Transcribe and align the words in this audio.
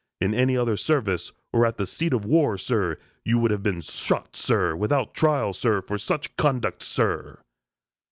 In 0.19 0.33
any 0.33 0.57
other 0.57 0.77
service, 0.77 1.31
or 1.53 1.63
at 1.63 1.77
the 1.77 1.85
seat 1.85 2.11
of 2.11 2.25
war, 2.25 2.57
sir, 2.57 2.97
you 3.23 3.37
would 3.37 3.51
have 3.51 3.61
been 3.61 3.81
shot, 3.81 4.35
sir, 4.35 4.75
without 4.75 5.13
trial, 5.13 5.53
sir, 5.53 5.79
for 5.83 5.99
such 5.99 6.35
conduct, 6.37 6.81
sir." 6.81 7.37